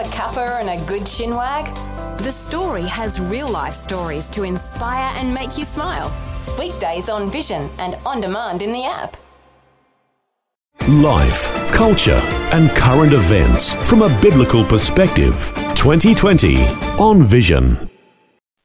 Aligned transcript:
a 0.00 0.04
cuppa 0.04 0.60
and 0.60 0.70
a 0.70 0.82
good 0.86 1.02
chinwag? 1.02 1.66
The 2.18 2.32
Story 2.32 2.84
has 2.84 3.20
real 3.20 3.50
life 3.50 3.74
stories 3.74 4.30
to 4.30 4.44
inspire 4.44 5.14
and 5.18 5.34
make 5.34 5.58
you 5.58 5.64
smile. 5.66 6.10
Weekdays 6.58 7.10
on 7.10 7.30
Vision 7.30 7.68
and 7.78 7.96
on 8.06 8.22
demand 8.22 8.62
in 8.62 8.72
the 8.72 8.84
app. 8.84 9.18
Life, 10.88 11.52
culture, 11.72 12.20
and 12.52 12.70
current 12.70 13.12
events 13.12 13.74
from 13.86 14.00
a 14.00 14.20
biblical 14.22 14.64
perspective. 14.64 15.52
2020 15.74 16.64
on 16.98 17.22
Vision. 17.22 17.90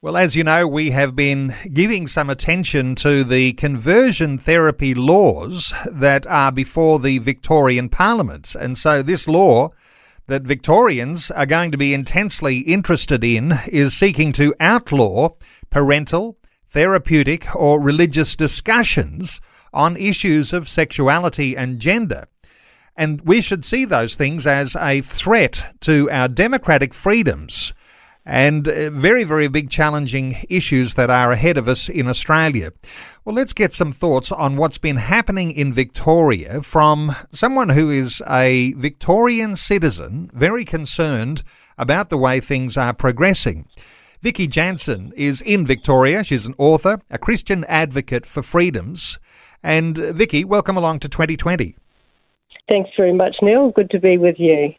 Well, 0.00 0.16
as 0.16 0.36
you 0.36 0.44
know, 0.44 0.66
we 0.66 0.90
have 0.92 1.14
been 1.14 1.54
giving 1.70 2.06
some 2.06 2.30
attention 2.30 2.94
to 2.96 3.24
the 3.24 3.52
conversion 3.54 4.38
therapy 4.38 4.94
laws 4.94 5.74
that 5.90 6.26
are 6.28 6.52
before 6.52 6.98
the 6.98 7.18
Victorian 7.18 7.90
Parliament. 7.90 8.54
And 8.54 8.78
so 8.78 9.02
this 9.02 9.28
law 9.28 9.72
that 10.28 10.42
Victorians 10.42 11.30
are 11.30 11.46
going 11.46 11.70
to 11.70 11.78
be 11.78 11.94
intensely 11.94 12.58
interested 12.58 13.22
in 13.22 13.54
is 13.68 13.94
seeking 13.94 14.32
to 14.32 14.54
outlaw 14.58 15.30
parental, 15.70 16.38
therapeutic, 16.68 17.54
or 17.54 17.80
religious 17.80 18.34
discussions 18.36 19.40
on 19.72 19.96
issues 19.96 20.52
of 20.52 20.68
sexuality 20.68 21.56
and 21.56 21.78
gender. 21.78 22.24
And 22.96 23.20
we 23.22 23.40
should 23.40 23.64
see 23.64 23.84
those 23.84 24.14
things 24.14 24.46
as 24.46 24.74
a 24.74 25.02
threat 25.02 25.74
to 25.82 26.10
our 26.10 26.28
democratic 26.28 26.94
freedoms 26.94 27.74
and 28.26 28.66
uh, 28.66 28.90
very, 28.90 29.22
very 29.22 29.46
big 29.46 29.70
challenging 29.70 30.44
issues 30.50 30.94
that 30.94 31.08
are 31.08 31.30
ahead 31.30 31.56
of 31.56 31.68
us 31.68 31.88
in 31.88 32.08
Australia. 32.08 32.72
Well, 33.24 33.36
let's 33.36 33.52
get 33.52 33.72
some 33.72 33.92
thoughts 33.92 34.32
on 34.32 34.56
what's 34.56 34.78
been 34.78 34.96
happening 34.96 35.52
in 35.52 35.72
Victoria 35.72 36.60
from 36.62 37.14
someone 37.30 37.70
who 37.70 37.88
is 37.88 38.20
a 38.28 38.72
Victorian 38.72 39.54
citizen, 39.54 40.28
very 40.34 40.64
concerned 40.64 41.44
about 41.78 42.10
the 42.10 42.18
way 42.18 42.40
things 42.40 42.76
are 42.76 42.92
progressing. 42.92 43.68
Vicky 44.22 44.48
Jansen 44.48 45.12
is 45.16 45.40
in 45.42 45.64
Victoria. 45.64 46.24
She's 46.24 46.46
an 46.46 46.54
author, 46.58 47.00
a 47.10 47.18
Christian 47.18 47.64
advocate 47.68 48.26
for 48.26 48.42
freedoms. 48.42 49.20
And 49.62 49.98
uh, 49.98 50.12
Vicky, 50.12 50.44
welcome 50.44 50.76
along 50.76 50.98
to 51.00 51.08
2020. 51.08 51.76
Thanks 52.68 52.90
very 52.96 53.12
much, 53.12 53.36
Neil. 53.40 53.70
Good 53.70 53.90
to 53.90 54.00
be 54.00 54.18
with 54.18 54.36
you. 54.38 54.74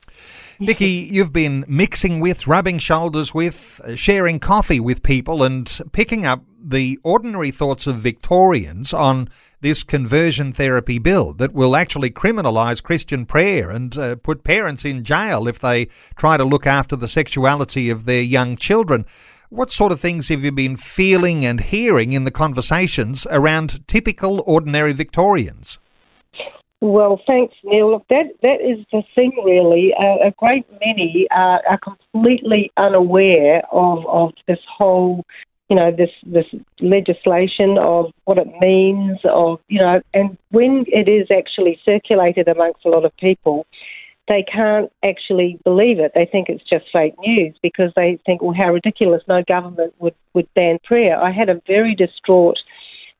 Vicky, 0.60 1.08
you've 1.12 1.34
been 1.34 1.64
mixing 1.68 2.20
with, 2.20 2.48
rubbing 2.48 2.80
shoulders 2.80 3.32
with, 3.32 3.80
uh, 3.84 3.96
sharing 3.96 4.40
coffee 4.40 4.80
with 4.80 5.04
people, 5.04 5.44
and 5.44 5.82
picking 5.92 6.26
up 6.26 6.44
the 6.60 6.98
ordinary 7.04 7.52
thoughts 7.52 7.86
of 7.86 7.98
Victorians 7.98 8.92
on 8.92 9.30
this 9.62 9.84
conversion 9.84 10.52
therapy 10.52 10.98
bill 10.98 11.34
that 11.34 11.54
will 11.54 11.76
actually 11.76 12.10
criminalise 12.10 12.82
Christian 12.82 13.28
prayer 13.28 13.70
and 13.70 13.96
uh, 14.00 14.16
put 14.16 14.44
parents 14.44 14.84
in 14.84 15.04
jail 15.04 15.48
if 15.48 15.60
they 15.60 15.86
try 16.16 16.38
to 16.38 16.44
look 16.44 16.66
after 16.66 16.96
the 16.96 17.08
sexuality 17.08 17.92
of 17.92 18.06
their 18.06 18.24
young 18.24 18.56
children. 18.56 19.06
What 19.50 19.72
sort 19.72 19.92
of 19.92 20.00
things 20.00 20.30
have 20.30 20.44
you 20.44 20.52
been 20.52 20.76
feeling 20.76 21.46
and 21.46 21.62
hearing 21.62 22.14
in 22.14 22.24
the 22.24 22.32
conversations 22.32 23.28
around 23.30 23.88
typical 23.88 24.44
ordinary 24.48 24.94
Victorians? 24.94 25.78
Well, 26.80 27.20
thanks, 27.26 27.56
Neil. 27.64 27.92
Look, 27.92 28.06
that 28.10 28.26
that 28.44 28.62
is 28.62 28.86
the 28.92 29.02
thing, 29.16 29.32
really. 29.44 29.94
Uh, 30.00 30.28
a 30.28 30.32
great 30.38 30.66
many 30.80 31.28
are, 31.32 31.62
are 31.68 31.80
completely 31.80 32.72
unaware 32.78 33.64
of 33.72 34.06
of 34.06 34.34
this 34.48 34.60
whole, 34.78 35.26
you 35.70 35.76
know, 35.76 35.92
this 35.92 36.12
this 36.24 36.46
legislation 36.80 37.80
of 37.80 38.12
what 38.26 38.38
it 38.38 38.48
means, 38.62 39.18
of 39.26 39.60
you 39.70 39.80
know, 39.80 40.02
and 40.14 40.38
when 40.52 40.86
it 40.88 41.10
is 41.10 41.28
actually 41.36 41.80
circulated 41.84 42.48
amongst 42.48 42.86
a 42.86 42.90
lot 42.90 43.06
of 43.06 43.18
people, 43.18 43.66
they 44.28 44.44
can't 44.44 44.92
actually 45.04 45.60
believe 45.64 46.00
it. 46.00 46.12
They 46.14 46.26
think 46.32 46.48
it's 46.48 46.64
just 46.70 46.86
fake 46.94 47.16
news 47.26 47.56
because 47.64 47.92
they 47.96 48.20
think, 48.24 48.44
well, 48.44 48.54
how 48.54 48.72
ridiculous! 48.72 49.24
No 49.28 49.42
government 49.48 49.96
would 49.98 50.16
would 50.36 50.48
ban 50.54 50.78
prayer. 50.84 51.20
I 51.20 51.32
had 51.32 51.50
a 51.50 51.60
very 51.66 51.96
distraught 51.96 52.60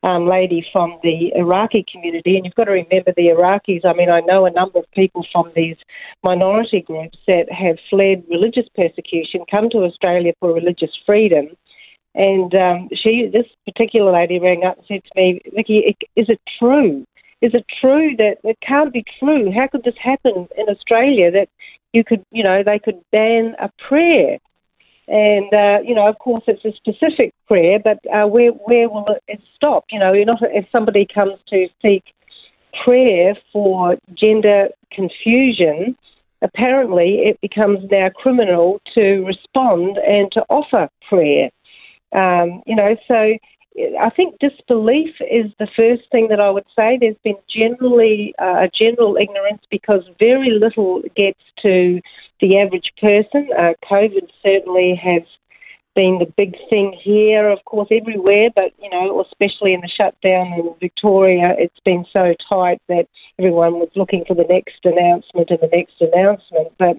um, 0.08 0.26
lady 0.26 0.66
from 0.72 0.98
the 1.04 1.32
Iraqi 1.36 1.86
community. 1.92 2.38
And 2.38 2.46
you've 2.46 2.56
got 2.56 2.66
to 2.66 2.72
remember 2.72 3.12
the 3.16 3.28
Iraqis. 3.36 3.86
I 3.86 3.94
mean, 3.94 4.10
I 4.10 4.22
know 4.22 4.46
a 4.46 4.52
number 4.52 4.80
of 4.80 4.86
people 4.92 5.26
from 5.32 5.52
these 5.56 5.76
minority 6.24 6.82
groups 6.82 7.18
that 7.28 7.52
have 7.52 7.78
fled 7.90 8.24
religious 8.30 8.68
persecution, 8.74 9.42
come 9.52 9.70
to 9.72 9.80
Australia 9.80 10.32
for 10.40 10.54
religious 10.54 10.92
freedom. 11.06 11.48
And 12.16 12.56
um, 12.56 12.90
she, 12.94 13.30
this 13.32 13.46
particular 13.66 14.12
lady, 14.12 14.40
rang 14.40 14.64
up 14.64 14.78
and 14.78 14.86
said 14.88 15.02
to 15.04 15.22
me, 15.22 15.42
"Vicky, 15.54 15.96
is 16.16 16.30
it 16.30 16.40
true? 16.58 17.06
Is 17.42 17.54
it 17.54 17.66
true 17.82 18.16
that 18.18 18.38
it 18.44 18.58
can't 18.66 18.94
be 18.94 19.04
true? 19.20 19.52
How 19.52 19.68
could 19.68 19.84
this 19.84 20.00
happen 20.02 20.48
in 20.58 20.70
Australia? 20.70 21.30
That 21.32 21.50
you 21.94 22.04
could, 22.04 22.24
you 22.32 22.44
know, 22.44 22.64
they 22.64 22.80
could 22.80 23.00
ban 23.12 23.56
a 23.60 23.70
prayer." 23.88 24.40
And, 25.08 25.54
uh, 25.54 25.80
you 25.84 25.96
know, 25.96 26.08
of 26.08 26.20
course, 26.20 26.44
it's 26.48 26.66
a 26.66 26.74
specific 26.74 27.34
prayer, 27.48 27.80
but 27.80 28.00
uh, 28.14 28.28
where, 28.28 28.52
where 28.52 28.90
will 28.90 29.06
it 29.28 29.42
stop? 29.56 29.86
You 29.90 30.00
know, 30.00 30.14
not 30.24 30.40
if 30.42 30.66
somebody 30.72 31.08
comes 31.12 31.40
to 31.50 31.68
seek 31.82 32.04
prayer 32.84 33.36
for 33.54 33.98
gender 34.14 34.68
confusion, 34.92 35.96
apparently 36.42 37.20
it 37.20 37.40
becomes 37.42 37.90
now 37.90 38.10
criminal 38.10 38.82
to 38.96 39.26
respond 39.26 39.98
and 39.98 40.32
to 40.34 40.42
offer 40.50 40.90
prayer. 41.08 41.50
Um, 42.14 42.62
you 42.66 42.76
know, 42.76 42.96
so 43.08 43.38
I 44.00 44.10
think 44.10 44.40
disbelief 44.40 45.16
is 45.22 45.52
the 45.60 45.68
first 45.76 46.04
thing 46.12 46.28
that 46.30 46.40
I 46.40 46.50
would 46.50 46.66
say. 46.76 46.98
There's 47.00 47.16
been 47.24 47.38
generally 47.50 48.34
uh, 48.40 48.66
a 48.66 48.70
general 48.74 49.18
ignorance 49.18 49.62
because 49.70 50.04
very 50.20 50.52
little 50.52 51.02
gets 51.16 51.40
to 51.62 52.02
the 52.40 52.60
average 52.60 52.92
person. 53.00 53.50
Uh, 53.58 53.74
COVID 53.90 54.30
certainly 54.44 54.96
has 54.96 55.24
been 55.96 56.20
the 56.20 56.32
big 56.38 56.56
thing 56.70 56.96
here, 57.04 57.50
of 57.50 57.58
course, 57.66 57.88
everywhere, 57.92 58.50
but, 58.56 58.72
you 58.80 58.90
know, 58.90 59.20
especially 59.22 59.74
in 59.74 59.82
the 59.82 59.90
shutdown 59.90 60.54
in 60.54 60.76
Victoria, 60.80 61.56
it's 61.58 61.80
been 61.84 62.06
so 62.14 62.36
tight 62.48 62.80
that 62.88 63.08
everyone 63.40 63.80
was 63.80 63.90
looking 63.96 64.24
for 64.28 64.36
the 64.36 64.46
next 64.48 64.86
announcement 64.86 65.50
and 65.50 65.60
the 65.60 65.76
next 65.76 66.00
announcement. 66.00 66.68
But, 66.78 66.98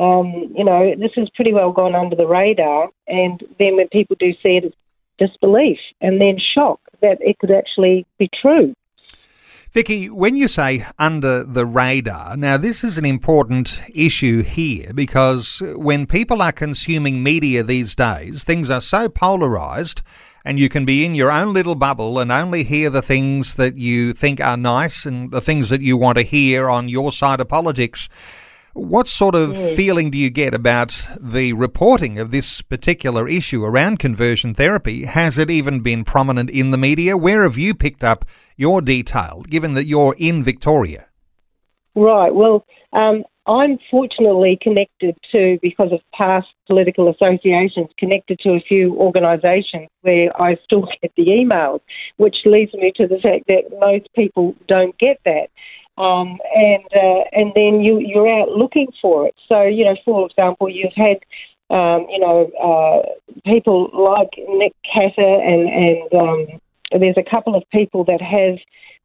um, 0.00 0.54
you 0.56 0.64
know, 0.64 0.94
this 0.96 1.10
has 1.16 1.28
pretty 1.34 1.52
well 1.52 1.72
gone 1.72 1.96
under 1.96 2.14
the 2.14 2.28
radar. 2.28 2.90
And 3.08 3.42
then 3.58 3.76
when 3.76 3.88
people 3.88 4.16
do 4.18 4.32
see 4.40 4.56
it, 4.56 4.64
it's 4.64 4.76
disbelief 5.18 5.78
and 6.00 6.20
then 6.20 6.38
shock 6.38 6.80
that 7.02 7.18
it 7.20 7.38
could 7.40 7.50
actually 7.50 8.06
be 8.18 8.30
true. 8.40 8.72
Vicky, 9.70 10.08
when 10.08 10.34
you 10.34 10.48
say 10.48 10.86
under 10.98 11.44
the 11.44 11.66
radar, 11.66 12.38
now 12.38 12.56
this 12.56 12.82
is 12.82 12.96
an 12.96 13.04
important 13.04 13.82
issue 13.94 14.42
here 14.42 14.94
because 14.94 15.62
when 15.76 16.06
people 16.06 16.40
are 16.40 16.52
consuming 16.52 17.22
media 17.22 17.62
these 17.62 17.94
days, 17.94 18.44
things 18.44 18.70
are 18.70 18.80
so 18.80 19.10
polarized 19.10 20.00
and 20.42 20.58
you 20.58 20.70
can 20.70 20.86
be 20.86 21.04
in 21.04 21.14
your 21.14 21.30
own 21.30 21.52
little 21.52 21.74
bubble 21.74 22.18
and 22.18 22.32
only 22.32 22.64
hear 22.64 22.88
the 22.88 23.02
things 23.02 23.56
that 23.56 23.76
you 23.76 24.14
think 24.14 24.40
are 24.40 24.56
nice 24.56 25.04
and 25.04 25.30
the 25.32 25.42
things 25.42 25.68
that 25.68 25.82
you 25.82 25.98
want 25.98 26.16
to 26.16 26.24
hear 26.24 26.70
on 26.70 26.88
your 26.88 27.12
side 27.12 27.38
of 27.38 27.48
politics. 27.50 28.08
What 28.74 29.08
sort 29.08 29.34
of 29.34 29.54
yes. 29.54 29.76
feeling 29.76 30.10
do 30.10 30.18
you 30.18 30.30
get 30.30 30.54
about 30.54 31.06
the 31.20 31.52
reporting 31.54 32.18
of 32.18 32.30
this 32.30 32.62
particular 32.62 33.26
issue 33.26 33.64
around 33.64 33.98
conversion 33.98 34.54
therapy? 34.54 35.04
Has 35.04 35.38
it 35.38 35.50
even 35.50 35.80
been 35.80 36.04
prominent 36.04 36.50
in 36.50 36.70
the 36.70 36.78
media? 36.78 37.16
Where 37.16 37.42
have 37.42 37.58
you 37.58 37.74
picked 37.74 38.04
up 38.04 38.24
your 38.56 38.80
detail, 38.80 39.42
given 39.48 39.74
that 39.74 39.86
you're 39.86 40.14
in 40.18 40.44
Victoria? 40.44 41.06
Right. 41.94 42.32
Well, 42.32 42.64
um, 42.92 43.24
I'm 43.48 43.78
fortunately 43.90 44.58
connected 44.60 45.16
to, 45.32 45.58
because 45.62 45.90
of 45.90 46.00
past 46.12 46.48
political 46.66 47.08
associations, 47.10 47.88
connected 47.98 48.38
to 48.40 48.50
a 48.50 48.60
few 48.60 48.94
organisations 48.96 49.88
where 50.02 50.30
I 50.40 50.56
still 50.64 50.86
get 51.00 51.12
the 51.16 51.26
emails, 51.26 51.80
which 52.18 52.36
leads 52.44 52.74
me 52.74 52.92
to 52.96 53.06
the 53.06 53.18
fact 53.18 53.46
that 53.48 53.62
most 53.80 54.08
people 54.14 54.54
don't 54.68 54.96
get 54.98 55.18
that. 55.24 55.48
Um, 55.98 56.38
and 56.54 56.84
uh, 56.94 57.24
and 57.32 57.52
then 57.54 57.80
you 57.80 57.98
you're 57.98 58.28
out 58.28 58.50
looking 58.50 58.88
for 59.02 59.26
it. 59.26 59.34
So 59.48 59.62
you 59.62 59.84
know, 59.84 59.96
for 60.04 60.26
example, 60.26 60.68
you've 60.68 60.92
had 60.94 61.18
um, 61.70 62.06
you 62.08 62.20
know 62.20 62.50
uh, 62.62 63.40
people 63.44 63.90
like 63.92 64.30
Nick 64.48 64.74
Cater 64.84 65.40
and 65.42 65.68
and 65.68 66.14
um, 66.14 66.60
there's 67.00 67.18
a 67.18 67.28
couple 67.28 67.56
of 67.56 67.64
people 67.70 68.04
that 68.04 68.22
have 68.22 68.58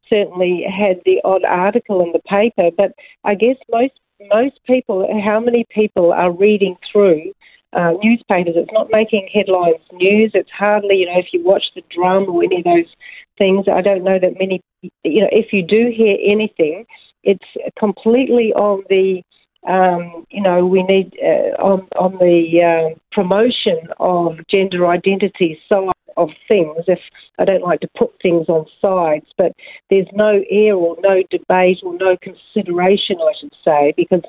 certainly 0.08 0.64
had 0.64 1.00
the 1.04 1.20
odd 1.24 1.44
article 1.44 2.00
in 2.02 2.12
the 2.12 2.20
paper, 2.20 2.70
but 2.76 2.92
I 3.24 3.34
guess 3.34 3.56
most 3.70 3.98
most 4.30 4.58
people, 4.66 5.06
how 5.24 5.40
many 5.40 5.66
people 5.70 6.12
are 6.12 6.30
reading 6.30 6.76
through 6.90 7.32
uh, 7.72 7.92
newspapers? 8.02 8.54
It's 8.56 8.72
not 8.72 8.88
making 8.90 9.28
headlines 9.32 9.82
news. 9.92 10.32
It's 10.34 10.50
hardly, 10.50 10.96
you 10.96 11.06
know, 11.06 11.18
if 11.18 11.26
you 11.32 11.42
watch 11.42 11.64
the 11.74 11.82
drum 11.90 12.28
or 12.28 12.44
any 12.44 12.58
of 12.58 12.64
those 12.64 12.94
things. 13.38 13.66
I 13.72 13.80
don't 13.80 14.04
know 14.04 14.18
that 14.18 14.38
many, 14.38 14.62
you 14.82 15.22
know, 15.22 15.28
if 15.32 15.52
you 15.52 15.62
do 15.62 15.92
hear 15.94 16.16
anything, 16.24 16.86
it's 17.22 17.44
completely 17.78 18.52
on 18.52 18.84
the, 18.88 19.22
um, 19.68 20.26
you 20.30 20.42
know, 20.42 20.66
we 20.66 20.82
need 20.82 21.16
uh, 21.22 21.60
on 21.62 21.88
on 21.96 22.12
the 22.18 22.62
uh, 22.62 22.98
promotion 23.12 23.88
of 23.98 24.38
gender 24.50 24.86
identity 24.86 25.58
side 25.68 25.90
of 26.16 26.28
things. 26.46 26.84
If 26.86 27.00
I 27.38 27.44
don't 27.44 27.62
like 27.62 27.80
to 27.80 27.88
put 27.96 28.12
things 28.22 28.48
on 28.48 28.66
sides, 28.80 29.26
but 29.38 29.52
there's 29.90 30.06
no 30.12 30.42
air 30.50 30.74
or 30.74 30.96
no 31.00 31.22
debate 31.30 31.78
or 31.82 31.96
no 31.96 32.16
consideration, 32.18 33.16
I 33.20 33.32
should 33.40 33.54
say, 33.64 33.94
because 33.96 34.22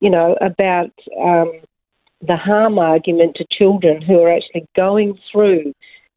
you 0.00 0.10
know 0.10 0.36
about 0.40 0.92
um, 1.20 1.52
the 2.26 2.36
harm 2.36 2.78
argument 2.78 3.36
to 3.36 3.46
children 3.50 4.00
who 4.00 4.20
are 4.20 4.32
actually 4.32 4.66
going 4.74 5.18
through 5.30 5.74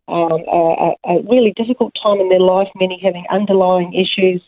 um, 0.10 0.44
a, 0.52 0.94
a, 1.06 1.22
really 1.30 1.54
difficult 1.56 1.94
time 2.02 2.20
in 2.20 2.30
their 2.30 2.40
life, 2.40 2.68
many 2.76 3.00
having 3.02 3.26
underlying 3.30 3.94
issues, 3.94 4.42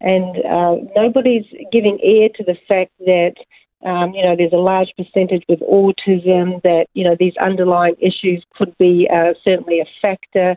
and 0.00 0.36
uh, 0.44 0.76
nobody's 0.94 1.46
giving 1.72 1.98
ear 2.04 2.28
to 2.36 2.44
the 2.44 2.56
fact 2.68 2.92
that 3.00 3.34
um, 3.84 4.12
you 4.12 4.22
know 4.24 4.36
there's 4.36 4.52
a 4.52 4.56
large 4.56 4.92
percentage 4.96 5.44
with 5.48 5.60
autism 5.60 6.62
that 6.62 6.86
you 6.94 7.04
know 7.04 7.16
these 7.18 7.36
underlying 7.40 7.96
issues 8.00 8.44
could 8.56 8.76
be 8.78 9.08
uh, 9.12 9.34
certainly 9.44 9.80
a 9.80 9.86
factor 10.02 10.56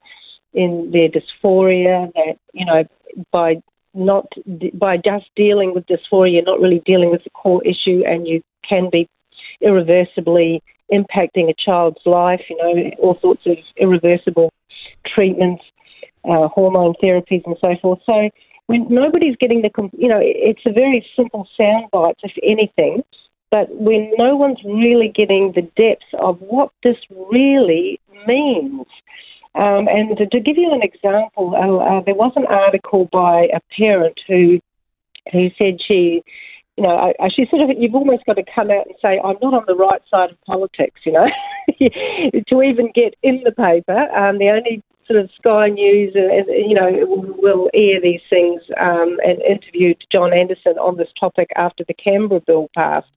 in 0.54 0.92
their 0.92 1.10
dysphoria. 1.10 2.12
That 2.14 2.38
you 2.54 2.66
know 2.66 2.84
by 3.32 3.62
not 3.94 4.28
by 4.74 4.98
just 4.98 5.26
dealing 5.36 5.74
with 5.74 5.86
dysphoria, 5.86 6.34
you're 6.34 6.44
not 6.44 6.60
really 6.60 6.82
dealing 6.86 7.12
with 7.12 7.24
the 7.24 7.30
core 7.32 7.64
issue, 7.64 8.04
and 8.06 8.28
you 8.28 8.42
can 8.68 8.90
be 8.92 9.08
irreversibly 9.62 10.62
impacting 10.92 11.50
a 11.50 11.54
child's 11.54 12.02
life, 12.06 12.42
you 12.50 12.58
know, 12.58 12.92
all 13.00 13.18
sorts 13.22 13.46
of 13.46 13.58
irreversible 13.78 14.52
treatments, 15.06 15.64
uh, 16.26 16.48
hormone 16.48 16.94
therapies, 17.02 17.44
and 17.46 17.58
so 17.60 17.76
forth. 17.82 18.00
So 18.06 18.30
when 18.68 18.88
nobody's 18.90 19.36
getting 19.38 19.62
the, 19.62 19.72
you 19.98 20.08
know, 20.08 20.20
it's 20.22 20.62
a 20.66 20.72
very 20.72 21.06
simple 21.16 21.48
soundbite, 21.60 22.16
if 22.24 22.32
anything, 22.44 23.04
but 23.50 23.68
when 23.70 24.12
no 24.18 24.36
one's 24.36 24.64
really 24.64 25.10
getting 25.10 25.52
the 25.54 25.64
depth 25.76 26.06
of 26.20 26.40
what 26.40 26.72
this 26.84 26.98
really 27.32 28.00
means. 28.26 28.86
Um, 29.54 29.90
and 29.90 30.18
to, 30.18 30.40
give 30.40 30.58
you 30.58 30.72
an 30.72 30.82
example, 30.82 31.54
uh, 31.54 31.98
uh, 31.98 32.02
there 32.06 32.16
was 32.16 32.32
an 32.38 32.46
article 32.46 33.10
by 33.12 33.50
a 33.54 33.60
parent 33.78 34.18
who 34.28 34.60
who 35.32 35.50
said 35.58 35.78
she 35.86 36.24
you 36.78 36.84
know, 36.84 37.14
she 37.36 37.46
sort 37.50 37.70
of, 37.70 37.78
you've 37.78 37.96
almost 37.96 38.26
got 38.26 38.36
to 38.36 38.44
come 38.44 38.72
out 38.72 38.88
and 38.88 38.96
say, 39.02 39.20
I'm 39.24 39.38
not 39.42 39.54
on 39.54 39.66
the 39.68 39.76
right 39.76 40.02
side 40.10 40.32
of 40.32 40.42
politics, 40.46 41.02
you 41.06 41.12
know, 41.12 41.28
to 42.48 42.62
even 42.62 42.92
get 42.96 43.16
in 43.24 43.42
the 43.44 43.52
paper. 43.52 44.00
Um, 44.16 44.40
the 44.40 44.50
only 44.50 44.82
sort 45.06 45.20
of 45.20 45.30
Sky 45.38 45.70
News, 45.70 46.14
you 46.16 46.74
know, 46.74 46.90
will 47.38 47.70
air 47.74 48.00
these 48.02 48.22
things 48.30 48.62
um, 48.80 49.18
and 49.24 49.42
interviewed 49.42 49.98
John 50.12 50.34
Anderson 50.34 50.74
on 50.80 50.98
this 50.98 51.10
topic 51.20 51.50
after 51.56 51.84
the 51.88 51.94
Canberra 51.94 52.42
bill 52.42 52.70
passed. 52.76 53.12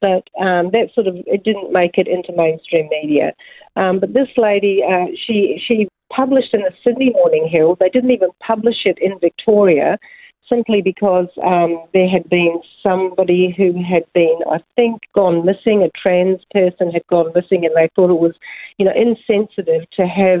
But 0.00 0.28
um, 0.40 0.70
that 0.72 0.88
sort 0.94 1.06
of 1.06 1.16
it 1.26 1.44
didn't 1.44 1.72
make 1.72 1.98
it 1.98 2.08
into 2.08 2.32
mainstream 2.34 2.88
media. 2.90 3.34
Um, 3.76 4.00
but 4.00 4.14
this 4.14 4.28
lady, 4.38 4.80
uh, 4.82 5.06
she 5.26 5.62
she 5.66 5.88
published 6.10 6.54
in 6.54 6.62
the 6.62 6.72
Sydney 6.82 7.10
Morning 7.10 7.48
Herald. 7.50 7.78
They 7.80 7.90
didn't 7.90 8.10
even 8.10 8.30
publish 8.40 8.86
it 8.86 8.98
in 8.98 9.18
Victoria 9.20 9.98
simply 10.50 10.82
because 10.82 11.28
um, 11.42 11.82
there 11.94 12.08
had 12.08 12.28
been 12.28 12.60
somebody 12.82 13.54
who 13.56 13.72
had 13.82 14.04
been, 14.12 14.38
I 14.50 14.58
think, 14.76 15.00
gone 15.14 15.46
missing, 15.46 15.82
a 15.82 15.90
trans 15.98 16.40
person 16.52 16.90
had 16.90 17.06
gone 17.06 17.32
missing, 17.34 17.64
and 17.64 17.74
they 17.74 17.88
thought 17.94 18.10
it 18.10 18.20
was, 18.20 18.34
you 18.76 18.84
know, 18.84 18.92
insensitive 18.94 19.88
to 19.92 20.06
have 20.06 20.40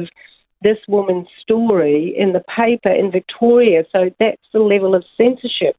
this 0.62 0.78
woman's 0.88 1.28
story 1.40 2.14
in 2.18 2.32
the 2.32 2.44
paper 2.54 2.90
in 2.90 3.10
Victoria. 3.10 3.84
So 3.92 4.10
that's 4.18 4.42
the 4.52 4.58
level 4.58 4.94
of 4.94 5.04
censorship. 5.16 5.76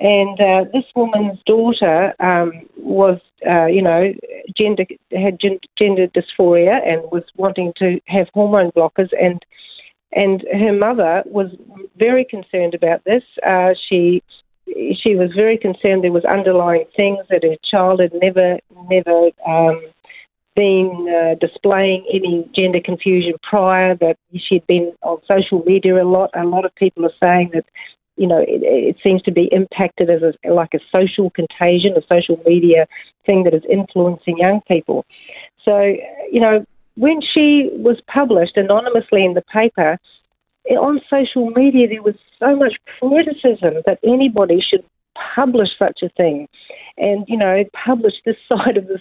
And 0.00 0.40
uh, 0.40 0.64
this 0.72 0.84
woman's 0.94 1.40
daughter 1.44 2.14
um, 2.20 2.52
was, 2.76 3.20
uh, 3.48 3.66
you 3.66 3.82
know, 3.82 4.12
gender 4.56 4.84
had 5.12 5.38
gender 5.40 6.06
dysphoria 6.08 6.86
and 6.86 7.02
was 7.10 7.24
wanting 7.36 7.72
to 7.78 8.00
have 8.06 8.28
hormone 8.32 8.70
blockers, 8.72 9.10
and 9.20 9.44
and 10.12 10.44
her 10.52 10.72
mother 10.72 11.22
was 11.26 11.50
very 11.96 12.24
concerned 12.24 12.74
about 12.74 13.04
this. 13.04 13.22
Uh, 13.46 13.74
she 13.88 14.22
she 15.00 15.14
was 15.14 15.30
very 15.34 15.56
concerned 15.56 16.04
there 16.04 16.12
was 16.12 16.24
underlying 16.24 16.84
things 16.94 17.24
that 17.30 17.42
her 17.42 17.56
child 17.70 18.00
had 18.00 18.12
never 18.14 18.58
never 18.90 19.30
um, 19.46 19.82
been 20.54 21.06
uh, 21.08 21.34
displaying 21.40 22.04
any 22.12 22.48
gender 22.54 22.80
confusion 22.80 23.34
prior. 23.48 23.94
That 23.96 24.16
she'd 24.36 24.66
been 24.66 24.92
on 25.02 25.18
social 25.26 25.62
media 25.64 26.02
a 26.02 26.06
lot. 26.06 26.30
A 26.34 26.44
lot 26.44 26.64
of 26.64 26.74
people 26.74 27.04
are 27.04 27.12
saying 27.20 27.50
that 27.52 27.64
you 28.16 28.26
know 28.26 28.38
it, 28.38 28.62
it 28.62 28.96
seems 29.02 29.22
to 29.22 29.32
be 29.32 29.48
impacted 29.52 30.10
as 30.10 30.22
a, 30.22 30.52
like 30.52 30.74
a 30.74 30.80
social 30.90 31.30
contagion, 31.30 31.94
a 31.96 32.02
social 32.08 32.42
media 32.46 32.86
thing 33.26 33.44
that 33.44 33.54
is 33.54 33.62
influencing 33.70 34.38
young 34.38 34.60
people. 34.66 35.04
So 35.64 35.80
you 36.32 36.40
know 36.40 36.64
when 36.98 37.20
she 37.22 37.70
was 37.72 38.00
published 38.06 38.56
anonymously 38.56 39.24
in 39.24 39.34
the 39.34 39.42
paper, 39.42 39.98
eh, 40.68 40.74
on 40.74 41.00
social 41.08 41.50
media 41.50 41.86
there 41.88 42.02
was 42.02 42.16
so 42.38 42.56
much 42.56 42.74
criticism 42.98 43.82
that 43.86 43.98
anybody 44.04 44.60
should 44.60 44.84
publish 45.34 45.68
such 45.78 46.00
a 46.02 46.08
thing 46.10 46.48
and, 46.96 47.24
you 47.28 47.36
know, 47.36 47.64
publish 47.72 48.14
this 48.24 48.36
side 48.48 48.76
of 48.76 48.88
this 48.88 49.00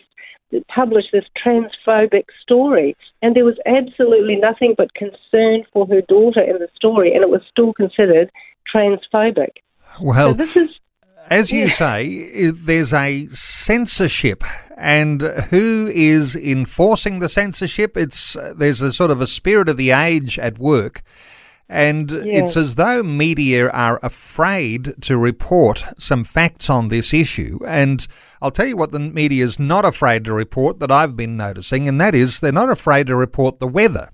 publish 0.69 1.05
this 1.11 1.25
transphobic 1.43 2.23
story. 2.41 2.95
And 3.21 3.35
there 3.35 3.43
was 3.43 3.57
absolutely 3.65 4.37
nothing 4.37 4.75
but 4.77 4.93
concern 4.93 5.65
for 5.73 5.85
her 5.87 6.01
daughter 6.01 6.41
in 6.41 6.59
the 6.59 6.69
story, 6.73 7.13
and 7.13 7.21
it 7.21 7.29
was 7.29 7.41
still 7.51 7.73
considered 7.73 8.31
transphobic. 8.73 9.57
Well, 10.01 10.29
so 10.29 10.33
this 10.33 10.55
is 10.55 10.79
as 11.29 11.51
you 11.51 11.69
say, 11.69 12.51
there's 12.51 12.93
a 12.93 13.27
censorship, 13.27 14.43
and 14.77 15.21
who 15.21 15.91
is 15.93 16.35
enforcing 16.35 17.19
the 17.19 17.29
censorship? 17.29 17.97
It's 17.97 18.35
uh, 18.35 18.53
there's 18.55 18.81
a 18.81 18.93
sort 18.93 19.11
of 19.11 19.21
a 19.21 19.27
spirit 19.27 19.69
of 19.69 19.77
the 19.77 19.91
age 19.91 20.37
at 20.39 20.59
work, 20.59 21.01
and 21.69 22.11
it's 22.11 22.55
as 22.55 22.75
though 22.75 23.03
media 23.03 23.69
are 23.69 23.99
afraid 24.01 24.95
to 25.01 25.17
report 25.17 25.83
some 25.97 26.23
facts 26.23 26.69
on 26.69 26.87
this 26.87 27.13
issue. 27.13 27.59
And 27.65 28.07
I'll 28.41 28.51
tell 28.51 28.67
you 28.67 28.77
what 28.77 28.91
the 28.91 28.99
media 28.99 29.43
is 29.43 29.59
not 29.59 29.83
afraid 29.83 30.23
to 30.25 30.33
report 30.33 30.79
that 30.79 30.91
I've 30.91 31.17
been 31.17 31.35
noticing, 31.35 31.87
and 31.87 31.99
that 31.99 32.15
is 32.15 32.39
they're 32.39 32.51
not 32.51 32.69
afraid 32.69 33.07
to 33.07 33.15
report 33.15 33.59
the 33.59 33.67
weather. 33.67 34.09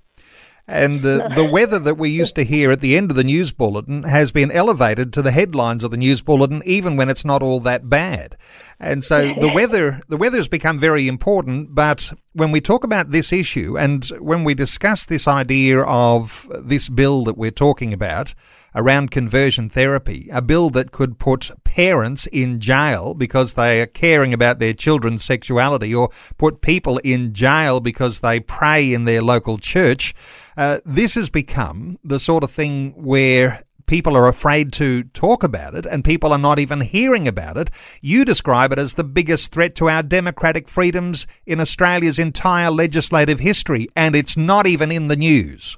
And 0.66 1.04
uh, 1.04 1.28
the 1.34 1.48
weather 1.50 1.78
that 1.78 1.96
we 1.96 2.08
used 2.08 2.34
to 2.36 2.44
hear 2.44 2.70
at 2.70 2.80
the 2.80 2.96
end 2.96 3.10
of 3.10 3.16
the 3.16 3.24
news 3.24 3.52
bulletin 3.52 4.04
has 4.04 4.32
been 4.32 4.50
elevated 4.50 5.12
to 5.12 5.22
the 5.22 5.30
headlines 5.30 5.84
of 5.84 5.90
the 5.90 5.96
news 5.96 6.22
bulletin, 6.22 6.62
even 6.64 6.96
when 6.96 7.08
it's 7.08 7.24
not 7.24 7.42
all 7.42 7.60
that 7.60 7.90
bad. 7.90 8.36
And 8.84 9.02
so 9.02 9.34
the 9.34 9.50
weather, 9.52 10.00
the 10.08 10.16
weather's 10.16 10.48
become 10.48 10.78
very 10.78 11.08
important. 11.08 11.74
But 11.74 12.12
when 12.32 12.50
we 12.50 12.60
talk 12.60 12.84
about 12.84 13.10
this 13.10 13.32
issue 13.32 13.78
and 13.78 14.04
when 14.18 14.44
we 14.44 14.54
discuss 14.54 15.06
this 15.06 15.26
idea 15.26 15.80
of 15.82 16.48
this 16.60 16.88
bill 16.88 17.24
that 17.24 17.38
we're 17.38 17.50
talking 17.50 17.92
about, 17.92 18.34
around 18.74 19.10
conversion 19.10 19.68
therapy, 19.68 20.28
a 20.32 20.42
bill 20.42 20.68
that 20.70 20.92
could 20.92 21.18
put 21.18 21.50
parents 21.64 22.26
in 22.26 22.58
jail 22.58 23.14
because 23.14 23.54
they 23.54 23.80
are 23.80 23.86
caring 23.86 24.32
about 24.32 24.58
their 24.58 24.74
children's 24.74 25.24
sexuality 25.24 25.94
or 25.94 26.08
put 26.38 26.60
people 26.60 26.98
in 26.98 27.32
jail 27.32 27.80
because 27.80 28.20
they 28.20 28.40
pray 28.40 28.92
in 28.92 29.04
their 29.04 29.22
local 29.22 29.58
church. 29.58 30.12
Uh, 30.56 30.80
this 30.84 31.14
has 31.14 31.30
become 31.30 31.98
the 32.02 32.18
sort 32.18 32.44
of 32.44 32.50
thing 32.50 32.92
where 32.96 33.62
people 33.86 34.16
are 34.16 34.28
afraid 34.28 34.72
to 34.74 35.04
talk 35.04 35.42
about 35.42 35.74
it 35.74 35.86
and 35.86 36.04
people 36.04 36.32
are 36.32 36.38
not 36.38 36.58
even 36.58 36.80
hearing 36.80 37.28
about 37.28 37.56
it. 37.56 37.70
You 38.00 38.24
describe 38.24 38.72
it 38.72 38.78
as 38.78 38.94
the 38.94 39.04
biggest 39.04 39.52
threat 39.52 39.74
to 39.76 39.88
our 39.88 40.02
democratic 40.02 40.68
freedoms 40.68 41.26
in 41.46 41.60
Australia's 41.60 42.18
entire 42.18 42.70
legislative 42.70 43.40
history, 43.40 43.88
and 43.94 44.14
it's 44.14 44.36
not 44.36 44.66
even 44.66 44.90
in 44.90 45.08
the 45.08 45.16
news. 45.16 45.76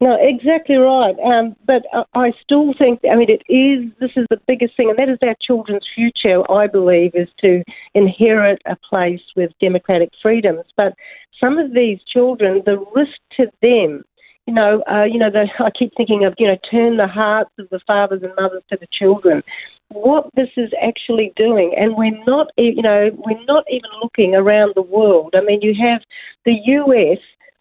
No, 0.00 0.16
exactly 0.20 0.76
right. 0.76 1.16
Um, 1.24 1.56
but 1.66 1.82
I 2.14 2.32
still 2.42 2.72
think, 2.78 3.00
I 3.10 3.16
mean, 3.16 3.28
it 3.28 3.42
is, 3.52 3.90
this 3.98 4.12
is 4.16 4.26
the 4.30 4.40
biggest 4.46 4.76
thing, 4.76 4.90
and 4.90 4.98
that 4.98 5.08
is 5.08 5.18
our 5.22 5.34
children's 5.40 5.86
future, 5.92 6.48
I 6.50 6.68
believe, 6.68 7.12
is 7.14 7.28
to 7.40 7.64
inherit 7.94 8.62
a 8.64 8.76
place 8.76 9.22
with 9.34 9.50
democratic 9.60 10.10
freedoms. 10.22 10.64
But 10.76 10.94
some 11.40 11.58
of 11.58 11.74
these 11.74 11.98
children, 12.12 12.62
the 12.64 12.78
risk 12.94 13.18
to 13.38 13.46
them, 13.60 14.04
you 14.48 14.54
know, 14.54 14.82
uh, 14.90 15.04
you 15.04 15.18
know, 15.18 15.30
the, 15.30 15.46
I 15.62 15.70
keep 15.70 15.92
thinking 15.94 16.24
of, 16.24 16.32
you 16.38 16.46
know, 16.46 16.56
turn 16.70 16.96
the 16.96 17.06
hearts 17.06 17.50
of 17.58 17.68
the 17.68 17.80
fathers 17.86 18.22
and 18.22 18.32
mothers 18.34 18.62
to 18.70 18.78
the 18.80 18.86
children. 18.90 19.42
What 19.90 20.30
this 20.34 20.48
is 20.56 20.70
actually 20.82 21.34
doing, 21.36 21.74
and 21.76 21.96
we're 21.98 22.24
not, 22.24 22.48
you 22.56 22.80
know, 22.80 23.10
we're 23.26 23.44
not 23.44 23.64
even 23.70 23.90
looking 24.02 24.34
around 24.34 24.72
the 24.74 24.82
world. 24.82 25.34
I 25.36 25.42
mean, 25.42 25.60
you 25.60 25.74
have 25.86 26.00
the 26.46 26.56
U.S. 26.64 27.18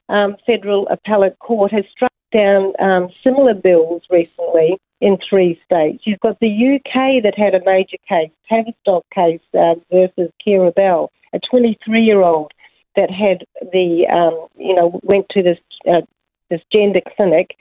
Um, 0.08 0.38
federal 0.46 0.88
appellate 0.88 1.38
court 1.40 1.74
has 1.74 1.84
struck 1.92 2.12
down 2.32 2.72
um, 2.80 3.10
similar 3.22 3.54
bills 3.54 4.04
recently 4.10 4.78
in 5.02 5.18
three 5.30 5.60
states. 5.66 6.04
You've 6.06 6.22
got 6.22 6.40
the 6.40 6.48
UK 6.76 7.22
that 7.24 7.34
had 7.36 7.54
a 7.54 7.66
major 7.66 7.98
case, 8.08 8.32
Tavistock 8.48 9.04
case 9.14 9.42
uh, 9.54 9.76
versus 9.92 10.32
Keira 10.46 10.74
Bell, 10.74 11.12
a 11.34 11.40
23-year-old 11.54 12.54
that 12.96 13.12
had 13.12 13.44
the, 13.74 14.08
um, 14.10 14.48
you 14.58 14.74
know, 14.74 15.02
went 15.04 15.28
to 15.32 15.44
this 15.44 15.58
uh, 15.86 16.02
this 16.50 16.62
gender 16.72 17.02
clinic 17.16 17.56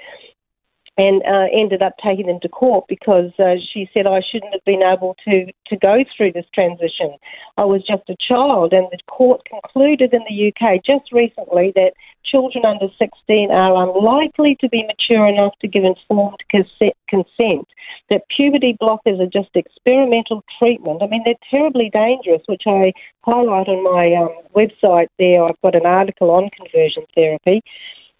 and 0.99 1.23
uh, 1.25 1.47
ended 1.53 1.83
up 1.83 1.93
taking 2.03 2.27
them 2.27 2.41
to 2.41 2.49
court 2.49 2.87
because 2.89 3.31
uh, 3.39 3.57
she 3.73 3.89
said 3.93 4.07
I 4.07 4.21
shouldn't 4.21 4.55
have 4.55 4.65
been 4.65 4.83
able 4.83 5.15
to, 5.29 5.53
to 5.67 5.77
go 5.77 6.05
through 6.17 6.33
this 6.33 6.47
transition. 6.55 7.17
I 7.59 7.65
was 7.65 7.85
just 7.87 8.09
a 8.09 8.17
child, 8.17 8.73
and 8.73 8.89
the 8.91 8.99
court 9.07 9.43
concluded 9.45 10.15
in 10.15 10.23
the 10.27 10.49
UK 10.49 10.83
just 10.85 11.13
recently 11.13 11.73
that 11.75 11.93
children 12.25 12.65
under 12.65 12.89
16 12.99 13.51
are 13.51 13.89
unlikely 13.89 14.57
to 14.61 14.69
be 14.69 14.85
mature 14.85 15.27
enough 15.27 15.53
to 15.61 15.69
give 15.69 15.85
informed 15.85 16.43
consent, 16.51 17.69
that 18.09 18.23
puberty 18.35 18.77
blockers 18.81 19.21
are 19.21 19.31
just 19.31 19.55
experimental 19.55 20.43
treatment. 20.59 21.03
I 21.03 21.09
mean, 21.09 21.23
they're 21.25 21.35
terribly 21.51 21.91
dangerous, 21.93 22.43
which 22.47 22.63
I 22.67 22.93
highlight 23.21 23.69
on 23.69 23.85
my 23.85 24.15
um, 24.17 24.35
website 24.57 25.09
there. 25.19 25.45
I've 25.45 25.61
got 25.61 25.75
an 25.75 25.87
article 25.87 26.31
on 26.31 26.49
conversion 26.57 27.05
therapy. 27.15 27.63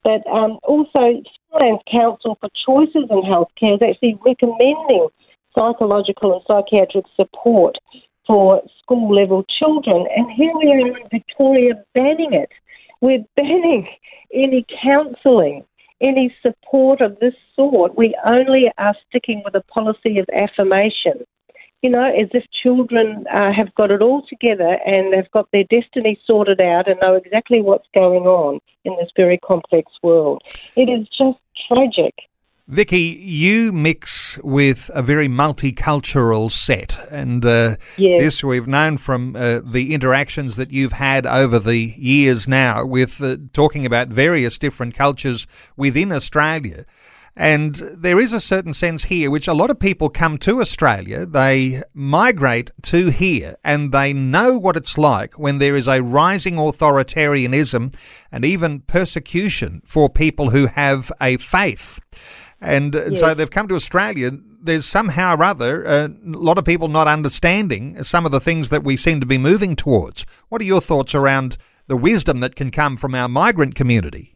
But 0.07 0.25
um, 0.31 0.61
also, 0.63 1.21
Australian 1.51 1.81
Council 1.91 2.39
for 2.41 2.49
Choices 2.65 3.11
in 3.11 3.23
Healthcare 3.23 3.75
is 3.75 3.83
actually 3.83 4.17
recommending 4.25 5.09
psychological 5.53 6.33
and 6.33 6.43
psychiatric 6.47 7.07
support 7.17 7.77
for 8.25 8.63
school 8.81 9.13
level 9.13 9.45
children. 9.59 10.07
And 10.17 10.31
here 10.31 10.53
we 10.57 10.71
are 10.71 10.79
in 10.79 10.95
Victoria 11.11 11.83
banning 11.93 12.35
it. 12.35 12.51
We're 13.01 13.25
banning 13.35 13.89
any 14.33 14.65
counselling, 14.81 15.65
any 16.01 16.33
support 16.41 17.01
of 17.01 17.19
this 17.19 17.35
sort. 17.57 17.99
We 17.99 18.17
only 18.25 18.71
are 18.79 18.95
sticking 19.09 19.43
with 19.45 19.57
a 19.57 19.63
policy 19.63 20.21
of 20.21 20.29
affirmation 20.33 21.25
you 21.83 21.91
know, 21.91 22.05
as 22.05 22.29
if 22.33 22.45
children 22.63 23.25
uh, 23.33 23.53
have 23.53 23.75
got 23.75 23.91
it 23.91 24.03
all 24.03 24.23
together 24.29 24.79
and 24.87 25.13
they've 25.13 25.31
got 25.33 25.49
their 25.53 25.65
destiny 25.65 26.19
sorted 26.27 26.61
out 26.61 26.89
and 26.89 26.99
know 27.01 27.15
exactly 27.15 27.61
what's 27.61 27.87
going 27.95 28.25
on 28.25 28.61
in 28.85 28.97
this 28.97 29.11
very 29.17 29.39
complex 29.39 29.93
world. 30.03 30.43
It 30.75 30.89
is 30.89 31.07
just 31.09 31.39
tragic. 31.69 32.15
Vicky, 32.69 33.21
you 33.23 33.71
mix 33.71 34.39
with 34.39 34.91
a 34.93 35.01
very 35.01 35.29
multicultural 35.29 36.51
set, 36.51 36.99
and 37.13 37.47
uh, 37.47 37.77
yes. 37.97 38.21
this 38.21 38.43
we've 38.43 38.67
known 38.67 38.99
from 38.99 39.37
uh, 39.37 39.61
the 39.65 39.95
interactions 39.95 40.57
that 40.57 40.73
you've 40.73 40.95
had 40.95 41.27
over 41.27 41.61
the 41.61 41.95
years 41.97 42.49
now 42.49 42.85
with 42.85 43.23
uh, 43.23 43.37
talking 43.53 43.87
about 43.87 44.09
various 44.09 44.59
different 44.59 44.97
cultures 44.97 45.47
within 45.77 46.11
Australia. 46.11 46.85
And 47.39 47.75
there 47.75 48.19
is 48.19 48.33
a 48.33 48.41
certain 48.41 48.73
sense 48.73 49.05
here, 49.05 49.31
which 49.31 49.47
a 49.47 49.53
lot 49.53 49.69
of 49.69 49.79
people 49.79 50.09
come 50.09 50.39
to 50.39 50.61
Australia, 50.63 51.27
they 51.27 51.83
migrate 51.95 52.71
to 52.85 53.11
here, 53.11 53.57
and 53.63 53.93
they 53.93 54.15
know 54.15 54.59
what 54.59 54.75
it's 54.75 54.97
like 54.97 55.39
when 55.39 55.59
there 55.59 55.77
is 55.77 55.87
a 55.87 56.03
rising 56.03 56.55
authoritarianism 56.57 57.95
and 58.33 58.45
even 58.45 58.81
persecution 58.81 59.83
for 59.85 60.09
people 60.09 60.51
who 60.51 60.67
have 60.67 61.13
a 61.21 61.37
faith. 61.37 62.01
And, 62.59 62.95
yes. 62.95 63.21
so 63.21 63.35
they've 63.35 63.51
come 63.51 63.69
to 63.69 63.75
Australia. 63.75 64.31
There's 64.33 64.87
somehow 64.87 65.37
or 65.37 65.45
other 65.45 65.85
a 65.85 66.11
lot 66.25 66.57
of 66.57 66.65
people 66.65 66.89
not 66.89 67.07
understanding 67.07 68.03
some 68.03 68.25
of 68.25 68.33
the 68.33 68.41
things 68.41 68.71
that 68.71 68.83
we 68.83 68.97
seem 68.97 69.21
to 69.21 69.27
be 69.27 69.37
moving 69.37 69.77
towards. 69.77 70.25
What 70.49 70.63
are 70.63 70.65
your 70.65 70.81
thoughts 70.81 71.15
around 71.15 71.59
the 71.87 71.99
wisdom 71.99 72.41
that 72.41 72.57
can 72.57 72.71
come 72.71 72.97
from 72.97 73.15
our 73.15 73.29
migrant 73.29 73.75
community? 73.75 74.36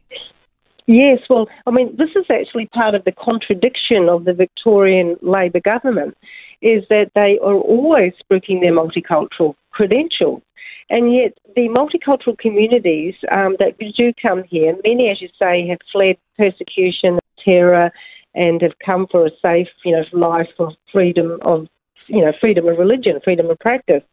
Yes, 0.91 1.19
well, 1.29 1.47
I 1.65 1.71
mean, 1.71 1.95
this 1.95 2.09
is 2.17 2.25
actually 2.29 2.65
part 2.65 2.95
of 2.95 3.05
the 3.05 3.13
contradiction 3.13 4.09
of 4.09 4.25
the 4.25 4.33
Victorian 4.33 5.15
Labor 5.21 5.61
government, 5.61 6.17
is 6.61 6.83
that 6.89 7.11
they 7.15 7.39
are 7.41 7.55
always 7.55 8.11
spruiking 8.21 8.59
their 8.59 8.73
multicultural 8.73 9.55
credentials. 9.71 10.41
And 10.89 11.15
yet, 11.15 11.37
the 11.55 11.69
multicultural 11.69 12.37
communities 12.37 13.15
um, 13.31 13.55
that 13.59 13.77
do 13.95 14.11
come 14.21 14.43
here, 14.43 14.75
many, 14.83 15.09
as 15.09 15.21
you 15.21 15.29
say, 15.39 15.65
have 15.69 15.77
fled 15.93 16.17
persecution, 16.37 17.19
terror, 17.39 17.89
and 18.35 18.61
have 18.61 18.77
come 18.85 19.07
for 19.09 19.25
a 19.25 19.31
safe, 19.41 19.69
you 19.85 19.93
know, 19.93 20.03
life 20.11 20.49
of 20.59 20.73
freedom 20.91 21.39
of, 21.43 21.69
you 22.07 22.19
know, 22.19 22.33
freedom 22.41 22.67
of 22.67 22.77
religion, 22.77 23.21
freedom 23.23 23.49
of 23.49 23.57
practice. 23.59 24.03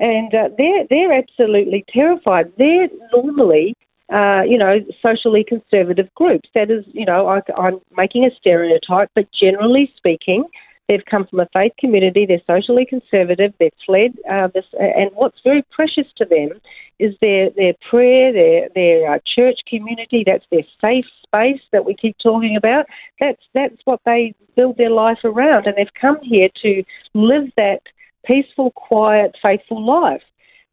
And 0.00 0.34
uh, 0.34 0.48
they're 0.56 0.86
they're 0.88 1.12
absolutely 1.12 1.84
terrified. 1.92 2.50
They're 2.56 2.88
normally 3.12 3.76
uh, 4.12 4.42
you 4.46 4.56
know, 4.56 4.78
socially 5.02 5.44
conservative 5.44 6.08
groups. 6.14 6.48
That 6.54 6.70
is, 6.70 6.84
you 6.92 7.04
know, 7.04 7.26
I, 7.26 7.40
I'm 7.58 7.80
making 7.96 8.24
a 8.24 8.34
stereotype, 8.36 9.10
but 9.14 9.26
generally 9.32 9.92
speaking, 9.96 10.44
they've 10.88 11.04
come 11.10 11.26
from 11.26 11.40
a 11.40 11.48
faith 11.52 11.72
community. 11.78 12.24
They're 12.24 12.40
socially 12.46 12.86
conservative. 12.86 13.52
They've 13.58 13.72
fled 13.84 14.14
uh, 14.30 14.48
this, 14.54 14.64
and 14.78 15.10
what's 15.14 15.40
very 15.42 15.64
precious 15.74 16.06
to 16.18 16.24
them 16.24 16.60
is 16.98 17.14
their 17.20 17.50
their 17.50 17.74
prayer, 17.90 18.32
their 18.32 18.68
their 18.74 19.14
uh, 19.14 19.18
church 19.34 19.58
community. 19.68 20.22
That's 20.24 20.46
their 20.50 20.64
safe 20.80 21.06
space 21.24 21.60
that 21.72 21.84
we 21.84 21.94
keep 21.94 22.16
talking 22.22 22.56
about. 22.56 22.86
That's 23.18 23.42
that's 23.54 23.80
what 23.84 24.00
they 24.06 24.34
build 24.54 24.76
their 24.76 24.90
life 24.90 25.18
around, 25.24 25.66
and 25.66 25.76
they've 25.76 26.00
come 26.00 26.18
here 26.22 26.48
to 26.62 26.84
live 27.14 27.50
that 27.56 27.80
peaceful, 28.24 28.70
quiet, 28.72 29.36
faithful 29.42 29.84
life 29.84 30.22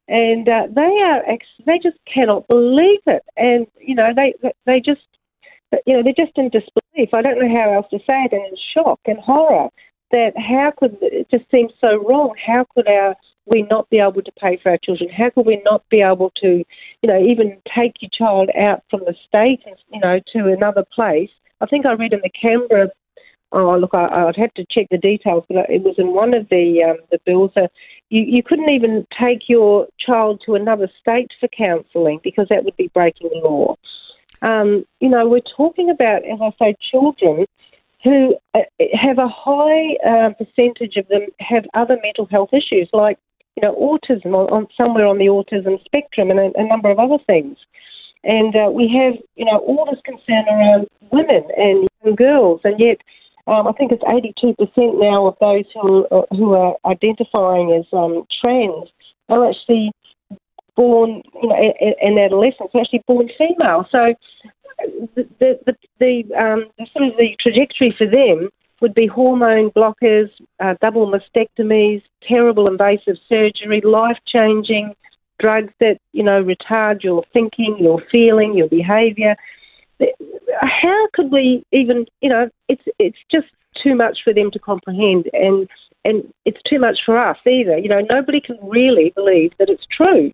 and 0.07 0.47
uh, 0.49 0.67
they 0.73 0.81
are 0.81 1.23
they 1.65 1.79
just 1.81 1.97
cannot 2.11 2.47
believe 2.47 2.99
it, 3.07 3.23
and 3.37 3.67
you 3.79 3.95
know 3.95 4.11
they 4.15 4.33
they 4.65 4.79
just 4.79 5.01
you 5.85 5.95
know 5.95 6.03
they're 6.03 6.25
just 6.25 6.37
in 6.37 6.49
disbelief. 6.49 7.13
I 7.13 7.21
don't 7.21 7.39
know 7.39 7.53
how 7.53 7.73
else 7.73 7.87
to 7.91 7.99
say 7.99 8.23
it, 8.25 8.33
and 8.33 8.45
in 8.45 8.55
shock 8.73 8.99
and 9.05 9.19
horror 9.19 9.69
that 10.11 10.33
how 10.37 10.71
could 10.77 10.97
it 11.01 11.27
just 11.31 11.49
seems 11.49 11.71
so 11.81 11.97
wrong? 12.07 12.35
How 12.45 12.65
could 12.73 12.87
our 12.87 13.15
we 13.45 13.63
not 13.63 13.89
be 13.89 13.99
able 13.99 14.21
to 14.21 14.31
pay 14.39 14.57
for 14.61 14.71
our 14.71 14.77
children? 14.77 15.09
How 15.09 15.29
could 15.29 15.45
we 15.45 15.61
not 15.65 15.83
be 15.89 16.01
able 16.01 16.31
to, 16.41 16.63
you 17.01 17.07
know, 17.07 17.21
even 17.21 17.57
take 17.75 17.93
your 18.01 18.09
child 18.13 18.49
out 18.57 18.83
from 18.89 19.01
the 19.01 19.15
state 19.27 19.61
and 19.65 19.75
you 19.91 19.99
know 19.99 20.19
to 20.33 20.53
another 20.53 20.85
place? 20.93 21.31
I 21.61 21.65
think 21.65 21.85
I 21.85 21.93
read 21.93 22.13
in 22.13 22.21
the 22.21 22.29
Canberra 22.29 22.89
oh 23.53 23.77
look, 23.77 23.93
I, 23.93 24.25
would 24.25 24.35
have 24.35 24.53
to 24.55 24.65
check 24.69 24.87
the 24.89 24.97
details, 24.97 25.43
but 25.47 25.69
it 25.69 25.83
was 25.83 25.95
in 25.97 26.13
one 26.13 26.33
of 26.33 26.49
the 26.49 26.83
um, 26.83 26.97
the 27.11 27.19
bills. 27.25 27.51
Uh, 27.55 27.67
you 28.09 28.21
you 28.21 28.43
couldn't 28.43 28.69
even 28.69 29.05
take 29.19 29.47
your 29.47 29.87
child 29.99 30.41
to 30.45 30.55
another 30.55 30.89
state 30.99 31.31
for 31.39 31.47
counselling 31.55 32.19
because 32.23 32.47
that 32.49 32.63
would 32.63 32.77
be 32.77 32.91
breaking 32.93 33.29
the 33.29 33.47
law. 33.47 33.75
Um, 34.41 34.85
you 34.99 35.09
know, 35.09 35.27
we're 35.27 35.39
talking 35.55 35.89
about, 35.89 36.23
as 36.25 36.39
I 36.41 36.51
say, 36.59 36.75
children 36.91 37.45
who 38.03 38.35
uh, 38.53 38.59
have 38.93 39.17
a 39.17 39.29
high 39.29 39.95
uh, 40.05 40.31
percentage 40.31 40.97
of 40.97 41.07
them 41.07 41.27
have 41.39 41.65
other 41.73 41.97
mental 42.03 42.25
health 42.25 42.49
issues 42.51 42.89
like 42.91 43.17
you 43.55 43.61
know 43.61 43.75
autism 43.75 44.33
on, 44.33 44.49
on 44.51 44.67
somewhere 44.75 45.07
on 45.07 45.17
the 45.17 45.27
autism 45.27 45.83
spectrum 45.85 46.29
and 46.29 46.39
a, 46.39 46.51
a 46.55 46.67
number 46.67 46.89
of 46.89 46.99
other 46.99 47.23
things. 47.25 47.57
And 48.25 48.55
uh, 48.55 48.71
we 48.71 48.87
have, 48.87 49.15
you 49.35 49.43
know, 49.43 49.57
all 49.59 49.85
this 49.89 49.99
concern 50.05 50.45
around 50.47 50.87
women 51.11 51.43
and 51.57 51.87
young 52.03 52.15
girls, 52.15 52.61
and 52.63 52.79
yet 52.79 52.99
um, 53.47 53.67
I 53.67 53.73
think 53.73 53.91
it's 53.91 54.03
82% 54.03 54.55
now 54.99 55.27
of 55.27 55.35
those 55.41 55.65
who 55.73 56.07
are, 56.11 56.25
who 56.31 56.53
are 56.53 56.75
identifying 56.85 57.73
as 57.73 57.85
um, 57.91 58.25
trans 58.41 58.89
are 59.29 59.49
actually 59.49 59.91
born, 60.75 61.21
you 61.41 61.49
know, 61.49 61.73
in 62.01 62.17
adolescence, 62.17 62.71
actually 62.75 63.03
born 63.05 63.29
female. 63.37 63.85
So 63.91 64.13
the 65.15 65.27
the 65.39 65.59
the, 65.65 65.75
the, 65.99 66.35
um, 66.35 66.65
sort 66.93 67.09
of 67.09 67.17
the 67.17 67.35
trajectory 67.39 67.93
for 67.97 68.07
them 68.07 68.49
would 68.81 68.93
be 68.93 69.07
hormone 69.07 69.71
blockers, 69.71 70.29
uh, 70.59 70.75
double 70.81 71.11
mastectomies, 71.11 72.01
terrible 72.27 72.67
invasive 72.67 73.17
surgery, 73.29 73.81
life 73.81 74.17
changing 74.27 74.93
drugs 75.39 75.73
that 75.79 75.97
you 76.13 76.23
know 76.23 76.43
retard 76.43 77.03
your 77.03 77.23
thinking, 77.33 77.77
your 77.79 78.01
feeling, 78.09 78.55
your 78.55 78.69
behaviour 78.69 79.35
how 80.61 81.07
could 81.13 81.31
we 81.31 81.65
even, 81.71 82.05
you 82.21 82.29
know, 82.29 82.49
it's 82.69 82.83
it's 82.99 83.17
just 83.31 83.47
too 83.81 83.95
much 83.95 84.19
for 84.23 84.33
them 84.33 84.51
to 84.51 84.59
comprehend, 84.59 85.29
and 85.33 85.67
and 86.05 86.33
it's 86.45 86.61
too 86.69 86.79
much 86.79 86.99
for 87.05 87.17
us 87.17 87.37
either. 87.45 87.77
You 87.77 87.89
know, 87.89 88.01
nobody 88.09 88.41
can 88.41 88.57
really 88.61 89.11
believe 89.15 89.51
that 89.59 89.69
it's 89.69 89.85
true. 89.95 90.31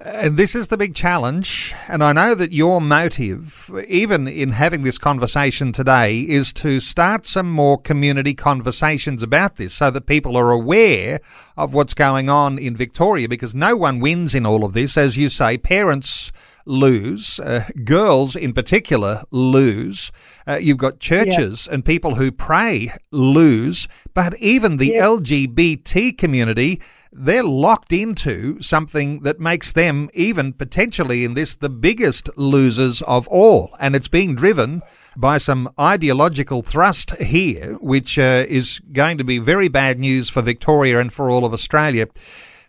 And 0.00 0.36
this 0.36 0.54
is 0.56 0.68
the 0.68 0.76
big 0.76 0.94
challenge. 0.94 1.72
And 1.88 2.02
I 2.02 2.12
know 2.12 2.34
that 2.34 2.52
your 2.52 2.80
motive, 2.80 3.70
even 3.86 4.26
in 4.26 4.50
having 4.50 4.82
this 4.82 4.98
conversation 4.98 5.72
today, 5.72 6.22
is 6.22 6.52
to 6.54 6.80
start 6.80 7.24
some 7.24 7.50
more 7.50 7.78
community 7.78 8.34
conversations 8.34 9.22
about 9.22 9.56
this 9.56 9.72
so 9.72 9.90
that 9.92 10.06
people 10.06 10.36
are 10.36 10.50
aware 10.50 11.20
of 11.56 11.72
what's 11.72 11.94
going 11.94 12.28
on 12.28 12.58
in 12.58 12.76
Victoria 12.76 13.28
because 13.28 13.54
no 13.54 13.76
one 13.76 14.00
wins 14.00 14.34
in 14.34 14.44
all 14.44 14.64
of 14.64 14.72
this. 14.72 14.98
As 14.98 15.16
you 15.16 15.28
say, 15.28 15.56
parents 15.56 16.32
lose, 16.64 17.38
uh, 17.40 17.64
girls 17.84 18.36
in 18.36 18.52
particular 18.52 19.22
lose. 19.30 20.10
Uh, 20.46 20.58
you've 20.60 20.78
got 20.78 21.00
churches 21.00 21.66
yeah. 21.66 21.74
and 21.74 21.84
people 21.84 22.16
who 22.16 22.32
pray 22.32 22.92
lose, 23.10 23.88
but 24.14 24.36
even 24.38 24.76
the 24.76 24.92
yeah. 24.92 25.02
LGBT 25.02 26.16
community, 26.16 26.80
they're 27.12 27.44
locked 27.44 27.92
into 27.92 28.60
something 28.60 29.20
that 29.22 29.38
makes 29.38 29.72
them, 29.72 30.10
even 30.14 30.52
potentially 30.52 31.24
in 31.24 31.34
this, 31.34 31.54
the 31.54 31.70
biggest 31.70 32.28
losers 32.36 33.02
of 33.02 33.28
all. 33.28 33.74
And 33.78 33.94
it's 33.94 34.08
being 34.08 34.34
driven 34.34 34.82
by 35.16 35.38
some 35.38 35.70
ideological 35.78 36.62
thrust 36.62 37.14
here, 37.16 37.74
which 37.74 38.18
uh, 38.18 38.44
is 38.48 38.80
going 38.92 39.18
to 39.18 39.24
be 39.24 39.38
very 39.38 39.68
bad 39.68 40.00
news 40.00 40.28
for 40.28 40.42
Victoria 40.42 40.98
and 40.98 41.12
for 41.12 41.30
all 41.30 41.44
of 41.44 41.52
Australia. 41.52 42.06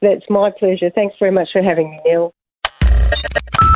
That's 0.00 0.24
my 0.30 0.50
pleasure. 0.58 0.90
Thanks 0.94 1.16
very 1.18 1.32
much 1.32 1.48
for 1.52 1.62
having 1.62 1.90
me, 1.90 2.00
Neil. 2.04 2.32